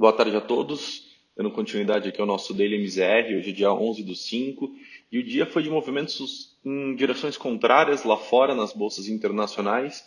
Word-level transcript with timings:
Boa 0.00 0.14
tarde 0.14 0.34
a 0.34 0.40
todos. 0.40 1.10
Dando 1.36 1.50
continuidade 1.50 2.08
aqui 2.08 2.18
ao 2.18 2.26
nosso 2.26 2.54
Daily 2.54 2.78
MZR, 2.78 3.36
hoje 3.36 3.50
é 3.50 3.52
dia 3.52 3.70
11 3.70 4.02
do 4.02 4.16
5, 4.16 4.74
e 5.12 5.18
o 5.18 5.22
dia 5.22 5.44
foi 5.44 5.62
de 5.62 5.68
movimentos 5.68 6.56
em 6.64 6.96
direções 6.96 7.36
contrárias 7.36 8.02
lá 8.02 8.16
fora, 8.16 8.54
nas 8.54 8.72
bolsas 8.72 9.08
internacionais, 9.08 10.02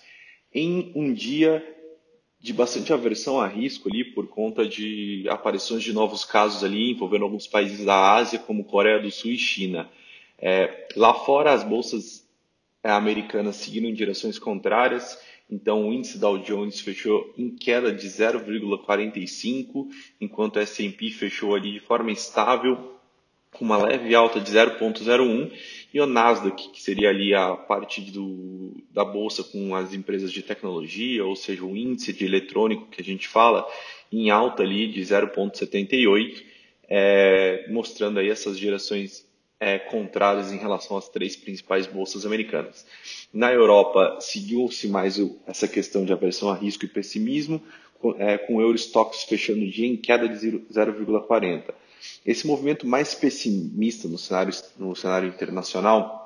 em 0.51 0.91
um 0.95 1.13
dia 1.13 1.63
de 2.39 2.51
bastante 2.51 2.91
aversão 2.91 3.39
a 3.39 3.45
risco 3.45 3.87
ali, 3.87 4.03
por 4.03 4.27
conta 4.29 4.67
de 4.67 5.27
aparições 5.29 5.83
de 5.83 5.93
novos 5.93 6.25
casos 6.25 6.63
ali, 6.63 6.89
envolvendo 6.89 7.25
alguns 7.25 7.45
países 7.45 7.85
da 7.85 8.15
Ásia, 8.15 8.39
como 8.39 8.65
Coreia 8.65 8.99
do 8.99 9.11
Sul 9.11 9.29
e 9.29 9.37
China. 9.37 9.87
É, 10.39 10.87
lá 10.95 11.13
fora, 11.13 11.53
as 11.53 11.63
bolsas 11.63 12.27
é, 12.81 12.89
americanas 12.89 13.57
seguiram 13.57 13.89
em 13.89 13.93
direções 13.93 14.39
contrárias, 14.39 15.19
então, 15.53 15.87
o 15.87 15.93
índice 15.93 16.17
Dow 16.17 16.39
Jones 16.39 16.79
fechou 16.79 17.31
em 17.37 17.51
queda 17.55 17.93
de 17.93 18.07
0,45, 18.07 19.87
enquanto 20.19 20.55
o 20.55 20.59
S&P 20.59 21.11
fechou 21.11 21.53
ali 21.53 21.73
de 21.73 21.79
forma 21.79 22.11
estável, 22.11 22.97
com 23.51 23.63
uma 23.63 23.77
leve 23.77 24.15
alta 24.15 24.39
de 24.39 24.51
0,01, 24.51 25.51
e 25.93 26.01
o 26.01 26.07
Nasdaq, 26.07 26.71
que 26.71 26.81
seria 26.81 27.09
ali 27.09 27.35
a 27.35 27.55
parte 27.55 28.01
do, 28.01 28.73
da 28.89 29.05
bolsa 29.05 29.43
com 29.43 29.75
as 29.75 29.93
empresas 29.93 30.31
de 30.31 30.41
tecnologia, 30.41 31.23
ou 31.23 31.35
seja, 31.35 31.63
o 31.63 31.77
índice 31.77 32.11
de 32.13 32.25
eletrônico 32.25 32.89
que 32.89 32.99
a 32.99 33.05
gente 33.05 33.27
fala, 33.27 33.63
em 34.11 34.31
alta 34.31 34.63
ali 34.63 34.91
de 34.91 35.01
0,78, 35.01 36.43
é, 36.89 37.67
mostrando 37.69 38.19
aí 38.19 38.27
essas 38.27 38.57
gerações 38.57 39.23
é, 39.59 39.81
em 40.51 40.57
relação 40.57 40.97
às 40.97 41.09
três 41.09 41.35
principais 41.35 41.87
bolsas 41.87 42.25
americanas. 42.25 42.85
Na 43.33 43.51
Europa, 43.51 44.17
seguiu-se 44.19 44.87
mais 44.87 45.19
essa 45.47 45.67
questão 45.67 46.03
de 46.03 46.11
aversão 46.11 46.49
a 46.49 46.55
risco 46.55 46.85
e 46.85 46.87
pessimismo, 46.87 47.61
com, 47.99 48.15
é, 48.19 48.37
com 48.37 48.57
o 48.57 48.61
Eurostox 48.61 49.23
fechando 49.23 49.61
o 49.61 49.69
dia 49.69 49.87
em 49.87 49.95
queda 49.95 50.27
de 50.27 50.35
0,40. 50.35 51.73
Esse 52.25 52.45
movimento 52.45 52.85
mais 52.85 53.15
pessimista 53.15 54.07
no 54.07 54.17
cenário, 54.17 54.53
no 54.77 54.95
cenário 54.95 55.29
internacional 55.29 56.23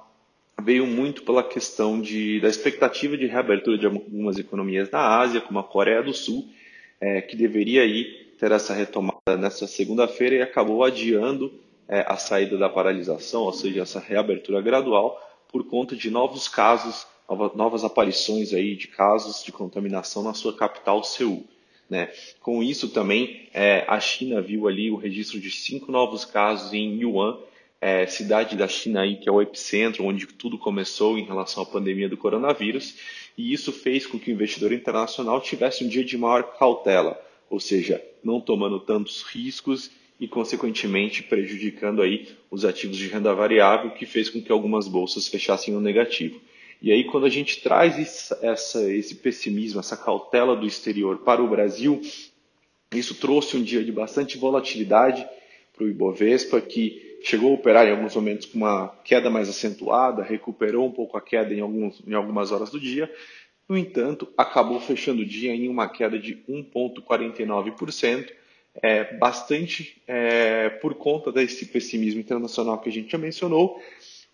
veio 0.59 0.87
muito 0.87 1.21
pela 1.21 1.43
questão 1.43 2.01
de, 2.01 2.39
da 2.39 2.49
expectativa 2.49 3.15
de 3.15 3.27
reabertura 3.27 3.77
de 3.77 3.85
algumas 3.85 4.39
economias 4.39 4.89
da 4.89 5.19
Ásia, 5.19 5.39
como 5.39 5.59
a 5.59 5.63
Coreia 5.63 6.01
do 6.01 6.13
Sul, 6.13 6.49
é, 6.99 7.21
que 7.21 7.35
deveria 7.35 7.83
ter 8.39 8.51
essa 8.51 8.73
retomada 8.73 9.37
nessa 9.37 9.67
segunda-feira 9.67 10.35
e 10.35 10.41
acabou 10.41 10.83
adiando 10.83 11.53
é, 11.87 12.05
a 12.07 12.17
saída 12.17 12.57
da 12.57 12.69
paralisação, 12.69 13.43
ou 13.43 13.53
seja, 13.53 13.81
essa 13.81 13.99
reabertura 13.99 14.61
gradual, 14.61 15.21
por 15.49 15.63
conta 15.65 15.95
de 15.95 16.09
novos 16.09 16.47
casos, 16.47 17.07
novas 17.55 17.83
aparições 17.83 18.53
aí 18.53 18.75
de 18.75 18.87
casos 18.87 19.43
de 19.43 19.51
contaminação 19.51 20.23
na 20.23 20.33
sua 20.33 20.53
capital, 20.55 21.03
Seul. 21.03 21.45
Né? 21.89 22.11
Com 22.41 22.61
isso 22.61 22.89
também, 22.89 23.47
é, 23.53 23.85
a 23.87 23.99
China 23.99 24.41
viu 24.41 24.67
ali 24.67 24.91
o 24.91 24.97
registro 24.97 25.39
de 25.39 25.49
cinco 25.49 25.91
novos 25.91 26.25
casos 26.25 26.73
em 26.73 27.01
Yuan, 27.01 27.37
é, 27.79 28.05
cidade 28.07 28.57
da 28.57 28.67
China 28.67 29.01
aí 29.01 29.17
que 29.17 29.29
é 29.29 29.31
o 29.31 29.41
epicentro, 29.41 30.03
onde 30.03 30.25
tudo 30.25 30.57
começou 30.57 31.17
em 31.17 31.23
relação 31.23 31.63
à 31.63 31.65
pandemia 31.65 32.09
do 32.09 32.17
coronavírus, 32.17 32.95
e 33.37 33.53
isso 33.53 33.71
fez 33.71 34.05
com 34.05 34.19
que 34.19 34.31
o 34.31 34.33
investidor 34.33 34.73
internacional 34.73 35.39
tivesse 35.39 35.85
um 35.85 35.87
dia 35.87 36.03
de 36.03 36.17
maior 36.17 36.43
cautela, 36.57 37.21
ou 37.49 37.59
seja, 37.59 38.03
não 38.23 38.41
tomando 38.41 38.79
tantos 38.79 39.21
riscos 39.21 39.91
e, 40.19 40.27
consequentemente, 40.27 41.23
prejudicando 41.23 42.01
aí 42.01 42.27
os 42.49 42.65
ativos 42.65 42.97
de 42.97 43.07
renda 43.07 43.33
variável, 43.33 43.91
que 43.91 44.05
fez 44.05 44.29
com 44.29 44.41
que 44.41 44.51
algumas 44.51 44.87
bolsas 44.87 45.27
fechassem 45.27 45.73
no 45.73 45.79
negativo. 45.79 46.41
E 46.81 46.91
aí, 46.91 47.03
quando 47.03 47.25
a 47.25 47.29
gente 47.29 47.61
traz 47.61 48.31
essa, 48.41 48.91
esse 48.91 49.15
pessimismo, 49.15 49.79
essa 49.79 49.97
cautela 49.97 50.55
do 50.55 50.65
exterior 50.65 51.19
para 51.19 51.41
o 51.41 51.47
Brasil, 51.47 52.01
isso 52.93 53.15
trouxe 53.15 53.57
um 53.57 53.63
dia 53.63 53.83
de 53.83 53.91
bastante 53.91 54.37
volatilidade 54.37 55.27
para 55.75 55.85
o 55.85 55.89
Ibovespa, 55.89 56.61
que 56.61 57.19
chegou 57.21 57.51
a 57.51 57.55
operar 57.55 57.87
em 57.87 57.91
alguns 57.91 58.15
momentos 58.15 58.47
com 58.47 58.57
uma 58.57 58.89
queda 59.03 59.29
mais 59.29 59.49
acentuada, 59.49 60.23
recuperou 60.23 60.87
um 60.87 60.91
pouco 60.91 61.17
a 61.17 61.21
queda 61.21 61.53
em, 61.53 61.59
alguns, 61.59 62.01
em 62.07 62.13
algumas 62.13 62.51
horas 62.51 62.69
do 62.69 62.79
dia. 62.79 63.11
No 63.67 63.77
entanto, 63.77 64.27
acabou 64.37 64.79
fechando 64.79 65.21
o 65.21 65.25
dia 65.25 65.53
em 65.53 65.67
uma 65.67 65.89
queda 65.89 66.17
de 66.17 66.35
1,49%, 66.47 68.31
é, 68.81 69.15
bastante 69.17 70.01
é, 70.07 70.69
por 70.69 70.95
conta 70.95 71.31
desse 71.31 71.65
pessimismo 71.65 72.19
internacional 72.19 72.79
que 72.79 72.89
a 72.89 72.91
gente 72.91 73.11
já 73.11 73.17
mencionou. 73.17 73.81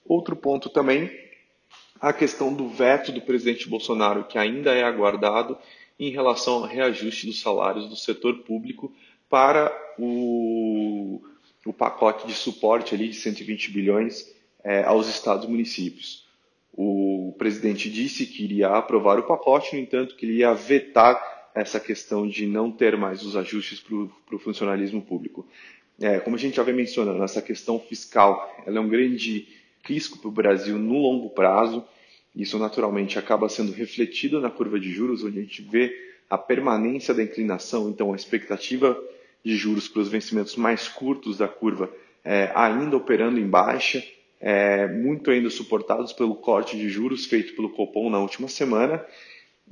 Outro 0.06 0.36
ponto 0.36 0.70
também, 0.70 1.10
a 2.00 2.12
questão 2.12 2.54
do 2.54 2.68
veto 2.68 3.12
do 3.12 3.22
presidente 3.22 3.70
Bolsonaro, 3.70 4.26
que 4.26 4.38
ainda 4.38 4.74
é 4.74 4.84
aguardado 4.84 5.58
em 6.00 6.12
relação 6.12 6.56
ao 6.56 6.64
reajuste 6.64 7.26
dos 7.26 7.40
salários 7.40 7.88
do 7.88 7.96
setor 7.96 8.40
público 8.40 8.94
para 9.30 9.72
o, 9.98 11.22
o 11.66 11.74
pacote 11.74 12.28
de 12.28 12.34
suporte 12.34 12.94
ali 12.94 13.08
de 13.08 13.16
120 13.16 13.72
bilhões 13.72 14.34
é, 14.64 14.84
aos 14.84 15.08
estados 15.08 15.46
e 15.46 15.50
municípios. 15.50 16.24
O 16.76 17.36
presidente 17.38 17.90
disse 17.90 18.26
que 18.26 18.44
iria 18.44 18.70
aprovar 18.70 19.20
o 19.20 19.24
pacote, 19.24 19.76
no 19.76 19.82
entanto, 19.82 20.16
que 20.16 20.26
ele 20.26 20.40
ia 20.40 20.54
vetar 20.54 21.33
essa 21.56 21.80
questão 21.80 22.28
de 22.28 22.46
não 22.46 22.72
ter 22.72 22.98
mais 22.98 23.24
os 23.24 23.36
ajustes 23.36 23.80
para 23.80 24.36
o 24.36 24.40
funcionalismo 24.40 25.02
público. 25.02 25.46
É, 26.00 26.20
como 26.20 26.36
a 26.36 26.40
gente 26.40 26.58
já 26.58 26.64
vem 26.64 26.74
mencionando, 26.74 27.24
essa 27.24 27.42
questão 27.42 27.80
fiscal 27.80 28.52
ela 28.66 28.78
é 28.78 28.82
um 28.82 28.90
grande 28.90 29.48
risco 29.84 30.18
para 30.18 30.28
o 30.28 30.32
Brasil 30.32 30.78
no 30.80 30.98
longo 30.98 31.30
prazo. 31.30 31.86
Isso 32.36 32.58
naturalmente 32.58 33.20
acaba 33.20 33.48
sendo 33.48 33.72
refletido 33.72 34.42
na 34.42 34.50
curva 34.50 34.80
de 34.80 34.92
juros, 34.92 35.24
onde 35.24 35.40
a 35.40 35.42
gente 35.42 35.62
vê 35.62 35.94
a 36.30 36.38
permanência 36.38 37.14
da 37.14 37.22
inclinação, 37.22 37.90
então 37.90 38.12
a 38.12 38.16
expectativa 38.16 39.00
de 39.46 39.56
juros 39.56 39.88
para 39.88 40.02
os 40.02 40.10
vencimentos 40.10 40.56
mais 40.56 40.88
curtos 40.88 41.38
da 41.38 41.48
curva 41.48 41.92
é, 42.24 42.52
ainda 42.56 42.96
operando 42.98 43.40
em 43.40 43.48
baixa, 43.48 44.04
é, 44.40 44.88
muito 44.88 45.30
ainda 45.30 45.50
suportados 45.50 46.12
pelo 46.12 46.36
corte 46.36 46.78
de 46.78 46.90
juros 46.90 47.26
feito 47.26 47.56
pelo 47.56 47.70
Copom 47.70 48.10
na 48.10 48.20
última 48.20 48.48
semana 48.48 49.06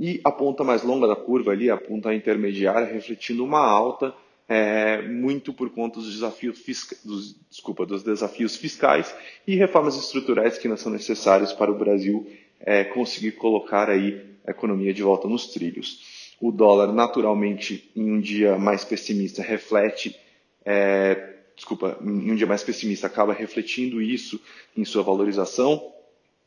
e 0.01 0.19
a 0.23 0.31
ponta 0.31 0.63
mais 0.63 0.81
longa 0.81 1.05
da 1.05 1.15
curva 1.15 1.51
ali, 1.51 1.69
a 1.69 1.77
ponta 1.77 2.11
intermediária, 2.11 2.91
refletindo 2.91 3.45
uma 3.45 3.59
alta 3.59 4.11
é, 4.49 4.99
muito 5.03 5.53
por 5.53 5.69
conta 5.69 5.99
dos 5.99 6.11
desafios, 6.11 6.57
fisca... 6.57 6.95
dos, 7.05 7.35
desculpa, 7.47 7.85
dos 7.85 8.01
desafios 8.01 8.55
fiscais 8.55 9.15
e 9.45 9.55
reformas 9.55 9.95
estruturais 9.95 10.57
que 10.57 10.67
não 10.67 10.75
são 10.75 10.91
necessárias 10.91 11.53
para 11.53 11.69
o 11.69 11.77
Brasil 11.77 12.27
é, 12.59 12.83
conseguir 12.83 13.33
colocar 13.33 13.91
aí 13.91 14.19
a 14.43 14.49
economia 14.49 14.91
de 14.91 15.03
volta 15.03 15.27
nos 15.27 15.45
trilhos. 15.51 16.33
O 16.41 16.51
dólar, 16.51 16.91
naturalmente, 16.91 17.91
em 17.95 18.09
um 18.09 18.19
dia 18.19 18.57
mais 18.57 18.83
pessimista, 18.83 19.43
reflete, 19.43 20.19
é, 20.65 21.35
desculpa, 21.55 21.99
em 22.01 22.31
um 22.31 22.35
dia 22.35 22.47
mais 22.47 22.63
pessimista, 22.63 23.05
acaba 23.05 23.33
refletindo 23.33 24.01
isso 24.01 24.41
em 24.75 24.83
sua 24.83 25.03
valorização. 25.03 25.93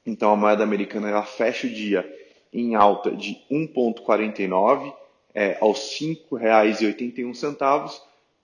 Então, 0.05 0.33
a 0.33 0.37
moeda 0.37 0.65
americana 0.65 1.09
ela 1.09 1.23
fecha 1.23 1.69
o 1.69 1.71
dia 1.71 2.05
em 2.55 2.77
alta 2.77 3.11
de 3.11 3.37
1,49 3.51 4.95
é, 5.35 5.59
aos 5.61 6.01
R$ 6.01 6.17
5,81, 6.31 8.01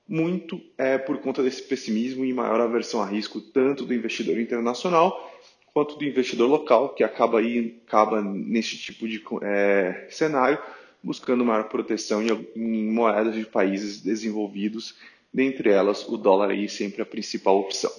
muito 0.09 0.60
é, 0.76 0.98
por 0.98 1.19
conta 1.19 1.43
desse 1.43 1.62
pessimismo 1.62 2.25
e 2.25 2.34
maior 2.34 2.60
aversão 2.60 3.00
a 3.00 3.06
risco 3.06 3.41
tanto 3.41 3.87
do 3.87 3.94
investidor 3.94 4.38
internacional 4.41 5.31
quanto 5.72 5.97
do 5.97 6.04
investidor 6.04 6.50
local, 6.50 6.88
que 6.94 7.04
acaba, 7.04 7.38
aí, 7.38 7.81
acaba 7.87 8.21
nesse 8.21 8.76
tipo 8.76 9.09
de 9.09 9.22
é, 9.43 10.09
cenário 10.10 10.59
buscando 11.03 11.44
maior 11.44 11.69
proteção 11.69 12.22
em, 12.22 12.28
em 12.56 12.91
moedas 12.91 13.34
de 13.34 13.47
países 13.47 14.03
desenvolvidos, 14.03 14.97
dentre 15.32 15.71
elas 15.71 16.06
o 16.06 16.16
dólar 16.16 16.50
aí 16.50 16.69
sempre 16.69 17.00
a 17.00 17.06
principal 17.06 17.59
opção. 17.59 17.91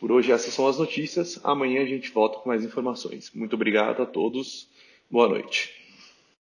Por 0.00 0.12
hoje 0.12 0.32
essas 0.32 0.54
são 0.54 0.66
as 0.66 0.78
notícias, 0.78 1.40
amanhã 1.44 1.82
a 1.82 1.86
gente 1.86 2.10
volta 2.10 2.38
com 2.38 2.48
mais 2.48 2.64
informações. 2.64 3.30
Muito 3.34 3.54
obrigado 3.54 4.00
a 4.00 4.06
todos 4.06 4.68
Boa 5.10 5.28
noite. 5.28 5.77